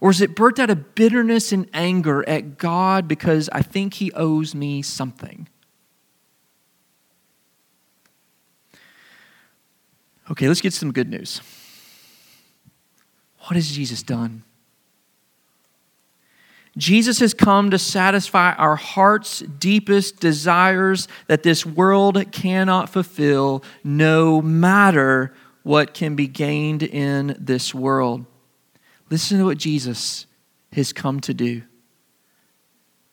[0.00, 4.10] Or is it birthed out of bitterness and anger at God because I think He
[4.10, 5.46] owes me something?
[10.32, 11.40] Okay, let's get some good news.
[13.42, 14.42] What has Jesus done?
[16.76, 24.42] Jesus has come to satisfy our heart's deepest desires that this world cannot fulfill, no
[24.42, 28.26] matter what can be gained in this world.
[29.10, 30.26] Listen to what Jesus
[30.72, 31.62] has come to do.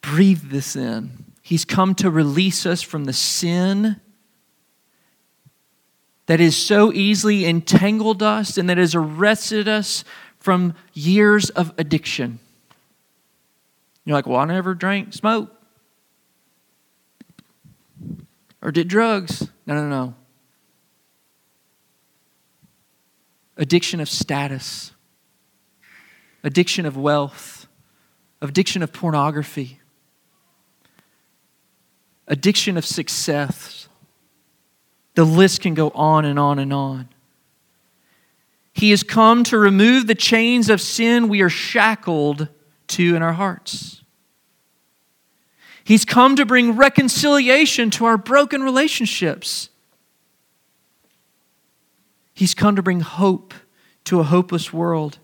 [0.01, 1.25] Breathe this in.
[1.41, 3.99] He's come to release us from the sin
[6.25, 10.03] that has so easily entangled us and that has arrested us
[10.37, 12.39] from years of addiction.
[14.05, 15.51] You're like, well, I never drank smoke
[18.63, 19.47] or did drugs.
[19.67, 20.15] No, no, no.
[23.57, 24.93] Addiction of status,
[26.43, 27.67] addiction of wealth,
[28.41, 29.79] addiction of pornography,
[32.27, 33.87] addiction of success.
[35.15, 37.09] The list can go on and on and on.
[38.73, 42.47] He has come to remove the chains of sin we are shackled
[42.93, 44.01] to in our hearts.
[45.83, 49.69] He's come to bring reconciliation to our broken relationships.
[52.33, 53.53] He's come to bring hope
[54.05, 55.19] to a hopeless world.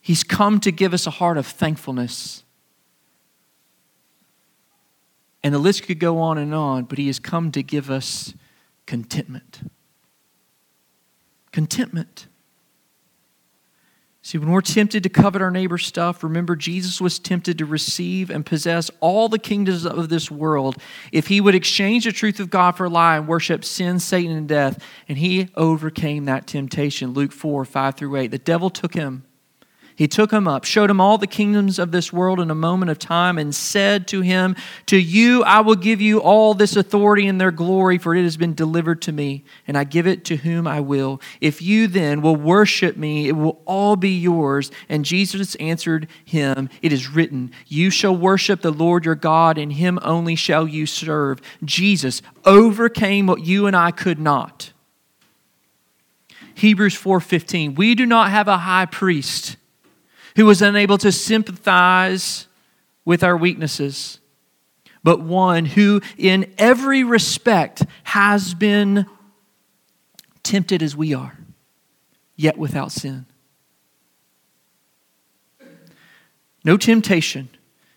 [0.00, 2.44] He's come to give us a heart of thankfulness.
[5.42, 8.34] And the list could go on and on, but He has come to give us
[8.84, 9.70] contentment.
[11.50, 12.26] Contentment.
[14.26, 18.28] See, when we're tempted to covet our neighbor's stuff, remember Jesus was tempted to receive
[18.28, 20.78] and possess all the kingdoms of this world
[21.12, 24.36] if he would exchange the truth of God for a lie and worship sin, Satan,
[24.36, 24.82] and death.
[25.08, 27.12] And he overcame that temptation.
[27.12, 28.32] Luke 4 5 through 8.
[28.32, 29.22] The devil took him
[29.96, 32.90] he took him up, showed him all the kingdoms of this world in a moment
[32.90, 34.54] of time, and said to him,
[34.86, 38.36] To you I will give you all this authority and their glory, for it has
[38.36, 41.18] been delivered to me, and I give it to whom I will.
[41.40, 44.70] If you then will worship me, it will all be yours.
[44.90, 49.72] And Jesus answered him, It is written, You shall worship the Lord your God, and
[49.72, 51.40] him only shall you serve.
[51.64, 54.74] Jesus overcame what you and I could not.
[56.54, 59.56] Hebrews 4:15 We do not have a high priest
[60.36, 62.46] who was unable to sympathize
[63.04, 64.20] with our weaknesses,
[65.02, 69.06] but one who, in every respect, has been
[70.42, 71.38] tempted as we are,
[72.36, 73.26] yet without sin.
[76.64, 77.48] No temptation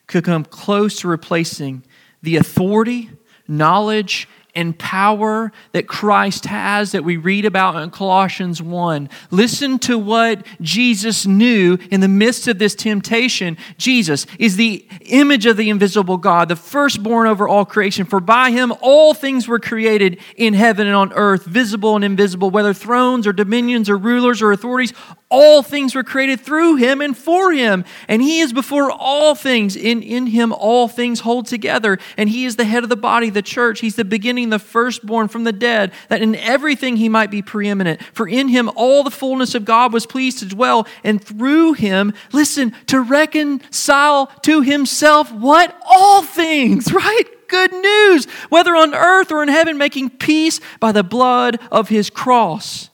[0.07, 1.83] could come close to replacing
[2.21, 3.09] the authority,
[3.47, 4.27] knowledge,
[4.59, 9.09] and power that Christ has that we read about in Colossians 1.
[9.31, 13.57] Listen to what Jesus knew in the midst of this temptation.
[13.77, 18.05] Jesus is the image of the invisible God, the firstborn over all creation.
[18.05, 22.49] For by him all things were created in heaven and on earth, visible and invisible,
[22.49, 24.93] whether thrones or dominions or rulers or authorities.
[25.31, 27.85] All things were created through him and for him.
[28.07, 29.75] And he is before all things.
[29.75, 31.99] In, in him, all things hold together.
[32.17, 33.79] And he is the head of the body, the church.
[33.79, 38.01] He's the beginning the firstborn from the dead, that in everything he might be preeminent.
[38.13, 42.13] For in him all the fullness of God was pleased to dwell, and through him,
[42.31, 45.75] listen, to reconcile to himself what?
[45.87, 47.23] All things, right?
[47.47, 52.09] Good news, whether on earth or in heaven, making peace by the blood of his
[52.09, 52.89] cross.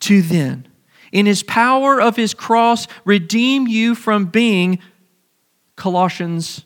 [0.00, 0.66] To then,
[1.12, 4.78] in his power of his cross, redeem you from being,
[5.76, 6.64] Colossians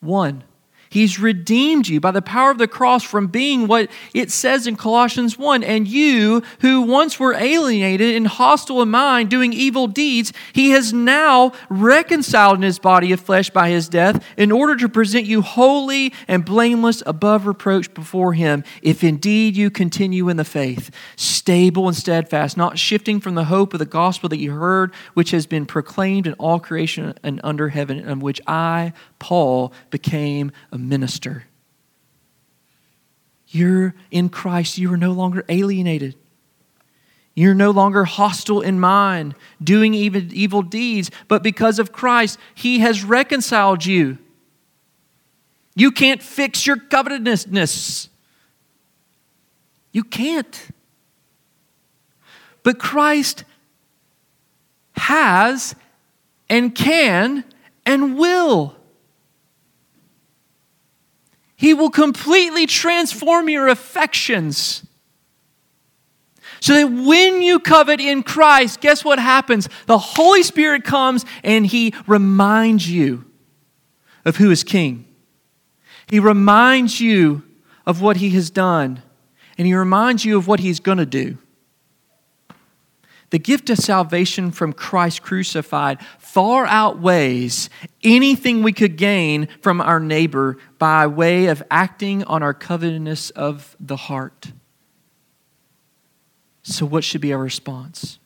[0.00, 0.44] 1
[0.90, 4.74] He's redeemed you by the power of the cross from being what it says in
[4.74, 10.32] Colossians 1 and you who once were alienated and hostile in mind, doing evil deeds,
[10.52, 14.88] he has now reconciled in his body of flesh by his death in order to
[14.88, 20.44] present you holy and blameless above reproach before him, if indeed you continue in the
[20.44, 24.92] faith, stable and steadfast, not shifting from the hope of the gospel that you heard,
[25.14, 30.50] which has been proclaimed in all creation and under heaven, and which I, Paul, became
[30.72, 31.44] a minister.
[33.48, 34.78] You're in Christ.
[34.78, 36.16] You are no longer alienated.
[37.34, 42.80] You're no longer hostile in mind, doing evil, evil deeds, but because of Christ, He
[42.80, 44.18] has reconciled you.
[45.74, 48.08] You can't fix your covetousness.
[49.92, 50.68] You can't.
[52.62, 53.44] But Christ
[54.96, 55.74] has
[56.48, 57.44] and can
[57.86, 58.76] and will.
[61.60, 64.82] He will completely transform your affections.
[66.60, 69.68] So that when you covet in Christ, guess what happens?
[69.84, 73.26] The Holy Spirit comes and He reminds you
[74.24, 75.04] of who is King.
[76.06, 77.42] He reminds you
[77.84, 79.02] of what He has done,
[79.58, 81.36] and He reminds you of what He's going to do.
[83.28, 85.98] The gift of salvation from Christ crucified
[86.32, 87.68] far outweighs
[88.04, 93.76] anything we could gain from our neighbor by way of acting on our covetousness of
[93.80, 94.52] the heart.
[96.62, 98.20] So, what should be our response?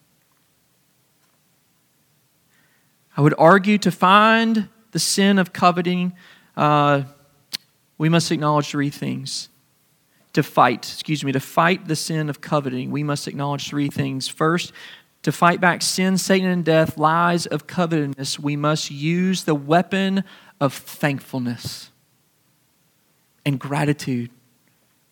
[3.17, 6.13] I would argue to find the sin of coveting,
[6.59, 7.05] uh,
[7.97, 9.49] we must acknowledge three things
[10.35, 14.29] to fight, excuse me, to fight the sin of coveting, we must acknowledge three things.
[14.29, 14.73] First,
[15.25, 20.23] to fight back sin, Satan, and death, lies of covetousness, we must use the weapon
[20.61, 21.91] of thankfulness
[23.45, 24.31] and gratitude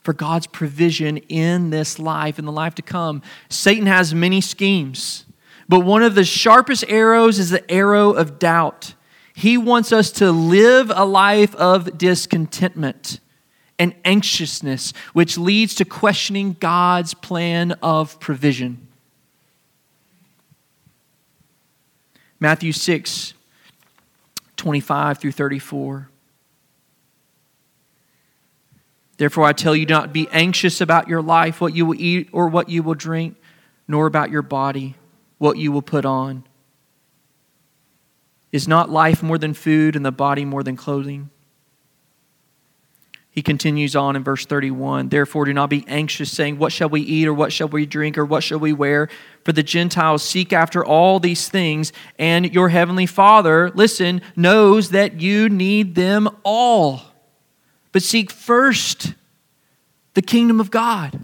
[0.02, 3.22] for God's provision in this life, in the life to come.
[3.48, 5.24] Satan has many schemes,
[5.68, 8.94] but one of the sharpest arrows is the arrow of doubt.
[9.34, 13.18] He wants us to live a life of discontentment
[13.78, 18.81] and anxiousness, which leads to questioning God's plan of provision.
[22.42, 23.34] Matthew 6,
[24.56, 26.08] 25 through 34.
[29.16, 32.48] Therefore, I tell you not be anxious about your life, what you will eat or
[32.48, 33.36] what you will drink,
[33.86, 34.96] nor about your body,
[35.38, 36.42] what you will put on.
[38.50, 41.30] Is not life more than food and the body more than clothing?
[43.32, 47.00] He continues on in verse 31 Therefore, do not be anxious, saying, What shall we
[47.00, 49.08] eat, or what shall we drink, or what shall we wear?
[49.42, 55.20] For the Gentiles seek after all these things, and your heavenly Father, listen, knows that
[55.20, 57.00] you need them all.
[57.90, 59.14] But seek first
[60.12, 61.18] the kingdom of God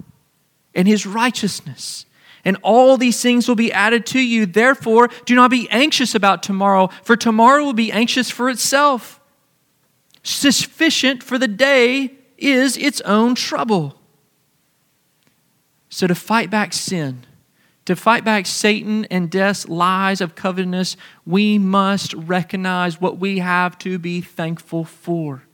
[0.75, 2.07] and his righteousness.
[2.43, 4.47] And all these things will be added to you.
[4.47, 9.18] Therefore, do not be anxious about tomorrow, for tomorrow will be anxious for itself.
[10.29, 13.99] Sufficient for the day is its own trouble.
[15.89, 17.24] So, to fight back sin,
[17.87, 23.79] to fight back Satan and death's lies of covetousness, we must recognize what we have
[23.79, 25.45] to be thankful for.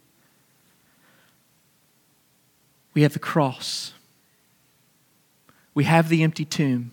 [2.95, 3.93] We have the cross,
[5.73, 6.91] we have the empty tomb,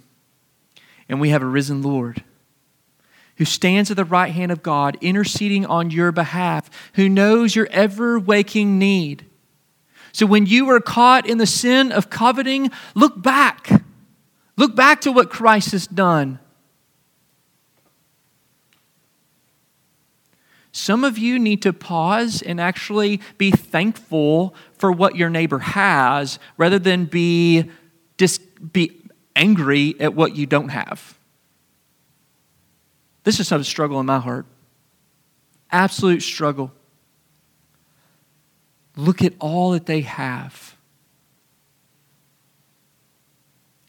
[1.09, 2.23] and we have a risen Lord
[3.41, 7.67] who stands at the right hand of God, interceding on your behalf, who knows your
[7.71, 9.25] ever waking need.
[10.11, 13.81] So when you are caught in the sin of coveting, look back.
[14.57, 16.37] Look back to what Christ has done.
[20.71, 26.37] Some of you need to pause and actually be thankful for what your neighbor has
[26.57, 27.71] rather than be,
[28.17, 29.01] dis- be
[29.35, 31.17] angry at what you don't have.
[33.23, 34.45] This is a struggle in my heart.
[35.71, 36.71] Absolute struggle.
[38.95, 40.75] Look at all that they have.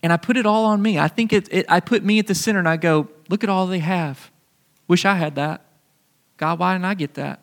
[0.03, 0.99] And I put it all on me.
[0.99, 3.51] I think it, it, I put me at the center and I go, look at
[3.51, 4.31] all they have.
[4.89, 5.65] Wish I had that.
[6.37, 7.41] God, why didn't I get that?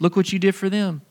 [0.00, 1.02] Look what you did for them.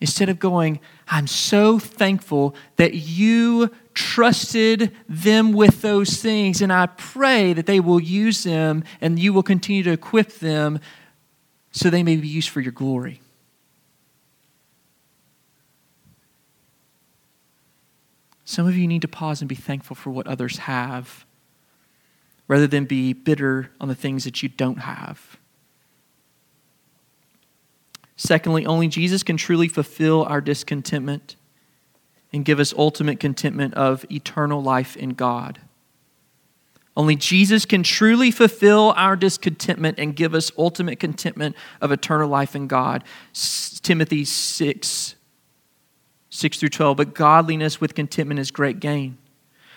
[0.00, 6.86] Instead of going, I'm so thankful that you trusted them with those things, and I
[6.86, 10.80] pray that they will use them and you will continue to equip them
[11.70, 13.20] so they may be used for your glory.
[18.44, 21.24] Some of you need to pause and be thankful for what others have
[22.46, 25.38] rather than be bitter on the things that you don't have.
[28.16, 31.36] Secondly, only Jesus can truly fulfill our discontentment
[32.34, 35.60] and give us ultimate contentment of eternal life in God.
[36.96, 42.56] Only Jesus can truly fulfill our discontentment and give us ultimate contentment of eternal life
[42.56, 43.04] in God.
[43.82, 45.14] Timothy 6,
[46.30, 46.96] 6 through 12.
[46.96, 49.16] But godliness with contentment is great gain.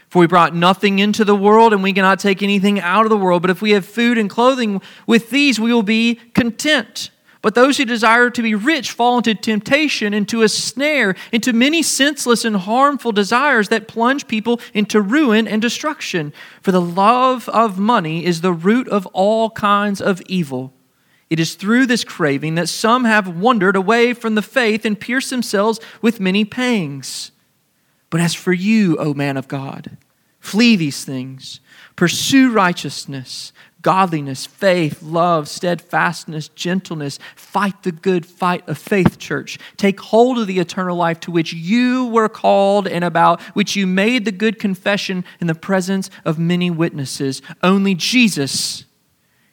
[0.10, 3.18] For we brought nothing into the world, and we cannot take anything out of the
[3.18, 3.42] world.
[3.42, 7.12] But if we have food and clothing, with these we will be content.
[7.48, 11.82] But those who desire to be rich fall into temptation, into a snare, into many
[11.82, 16.34] senseless and harmful desires that plunge people into ruin and destruction.
[16.62, 20.74] For the love of money is the root of all kinds of evil.
[21.30, 25.30] It is through this craving that some have wandered away from the faith and pierced
[25.30, 27.32] themselves with many pangs.
[28.10, 29.96] But as for you, O man of God,
[30.42, 31.62] flee these things,
[31.96, 33.54] pursue righteousness
[33.88, 37.20] godliness, faith, love, steadfastness, gentleness.
[37.38, 39.58] Fight the good fight of faith, church.
[39.78, 43.88] Take hold of the eternal life to which you were called and about which you
[43.88, 47.42] made the good confession in the presence of many witnesses.
[47.64, 48.84] Only Jesus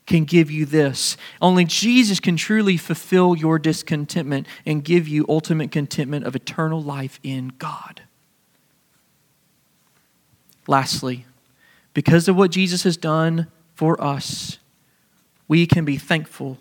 [0.04, 1.16] can give you this.
[1.40, 7.20] Only Jesus can truly fulfill your discontentment and give you ultimate contentment of eternal life
[7.22, 8.02] in God.
[10.66, 11.24] Lastly,
[11.92, 14.58] because of what Jesus has done for us,
[15.48, 16.58] we can be thankful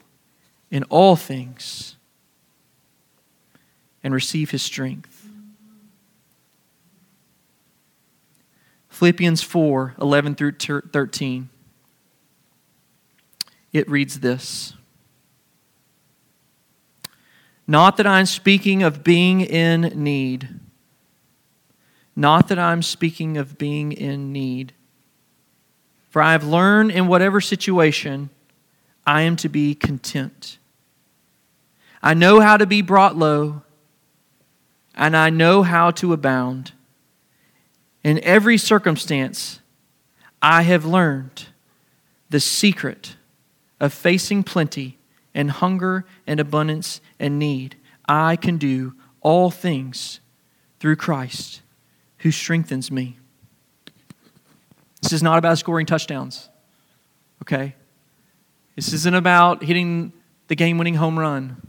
[0.69, 1.95] in all things
[4.03, 5.29] and receive his strength.
[8.89, 11.49] Philippians 4 11 through 13.
[13.71, 14.73] It reads this
[17.67, 20.59] Not that I'm speaking of being in need.
[22.15, 24.73] Not that I'm speaking of being in need
[26.13, 28.29] for I have learned in whatever situation
[29.03, 30.59] I am to be content.
[32.03, 33.63] I know how to be brought low,
[34.93, 36.73] and I know how to abound.
[38.03, 39.59] In every circumstance,
[40.39, 41.47] I have learned
[42.29, 43.15] the secret
[43.79, 44.99] of facing plenty
[45.33, 47.75] and hunger and abundance and need.
[48.07, 50.19] I can do all things
[50.79, 51.63] through Christ
[52.19, 53.17] who strengthens me.
[55.03, 56.49] This is not about scoring touchdowns,
[57.41, 57.75] okay?
[58.77, 60.13] This isn't about hitting
[60.47, 61.61] the game winning home run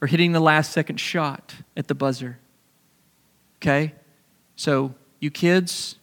[0.00, 2.38] or hitting the last second shot at the buzzer,
[3.58, 3.92] okay?
[4.56, 5.96] So, you kids,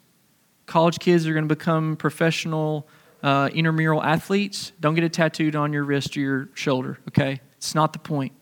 [0.67, 2.87] college kids are going to become professional
[3.23, 4.71] uh, intramural athletes.
[4.79, 7.41] Don't get it tattooed on your wrist or your shoulder, okay?
[7.57, 8.33] It's not the point.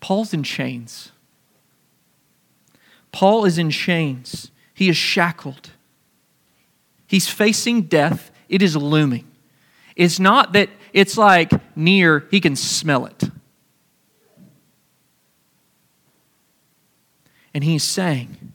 [0.00, 1.12] Paul's in chains.
[3.12, 4.50] Paul is in chains.
[4.74, 5.70] He is shackled.
[7.10, 9.26] He's facing death, it is looming.
[9.96, 13.24] It's not that it's like near, he can smell it.
[17.52, 18.52] And he's saying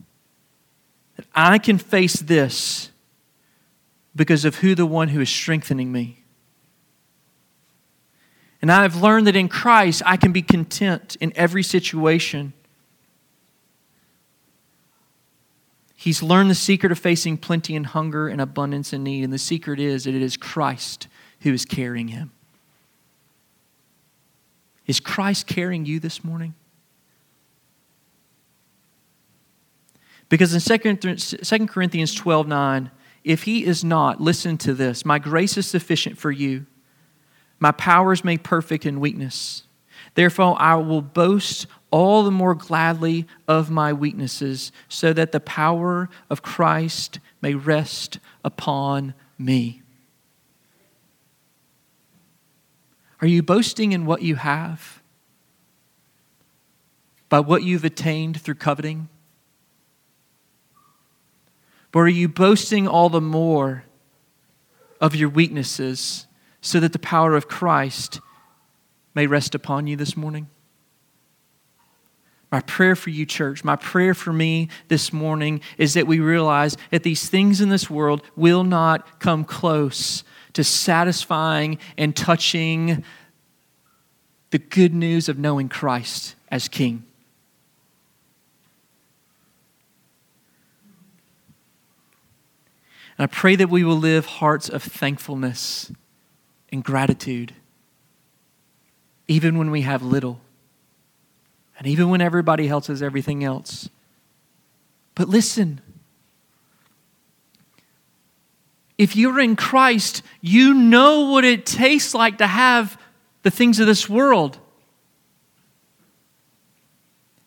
[1.16, 2.90] that I can face this
[4.14, 6.24] because of who the one who is strengthening me.
[8.62, 12.54] And I've learned that in Christ I can be content in every situation
[16.06, 19.24] He's learned the secret of facing plenty and hunger and abundance and need.
[19.24, 21.08] And the secret is that it is Christ
[21.40, 22.30] who is carrying him.
[24.86, 26.54] Is Christ carrying you this morning?
[30.28, 32.90] Because in 2 Corinthians 12 9,
[33.24, 36.66] if he is not, listen to this my grace is sufficient for you,
[37.58, 39.64] my power is made perfect in weakness.
[40.14, 46.08] Therefore, I will boast all the more gladly of my weaknesses, so that the power
[46.28, 49.82] of Christ may rest upon me.
[53.20, 55.02] Are you boasting in what you have?
[57.28, 59.08] By what you've attained through coveting?
[61.94, 63.84] Or are you boasting all the more
[65.00, 66.26] of your weaknesses
[66.60, 68.20] so that the power of Christ
[69.14, 70.48] may rest upon you this morning?
[72.50, 76.76] My prayer for you, church, my prayer for me this morning is that we realize
[76.90, 80.22] that these things in this world will not come close
[80.52, 83.04] to satisfying and touching
[84.50, 87.04] the good news of knowing Christ as King.
[93.18, 95.90] And I pray that we will live hearts of thankfulness
[96.70, 97.54] and gratitude,
[99.26, 100.40] even when we have little
[101.78, 103.88] and even when everybody else has everything else.
[105.14, 105.80] But listen,
[108.98, 112.98] if you're in Christ, you know what it tastes like to have
[113.42, 114.58] the things of this world.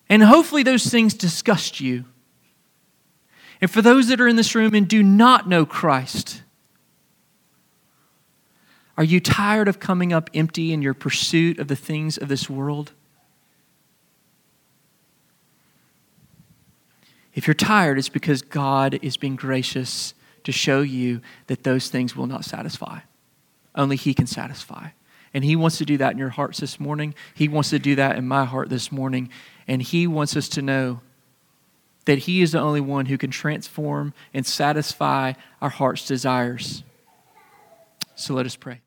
[0.07, 2.05] And hopefully, those things disgust you.
[3.61, 6.43] And for those that are in this room and do not know Christ,
[8.97, 12.49] are you tired of coming up empty in your pursuit of the things of this
[12.49, 12.93] world?
[17.33, 20.13] If you're tired, it's because God is being gracious
[20.43, 22.99] to show you that those things will not satisfy.
[23.75, 24.89] Only He can satisfy.
[25.33, 27.13] And He wants to do that in your hearts this morning.
[27.35, 29.29] He wants to do that in my heart this morning.
[29.67, 31.01] And He wants us to know
[32.05, 36.83] that He is the only one who can transform and satisfy our heart's desires.
[38.15, 38.81] So let us pray.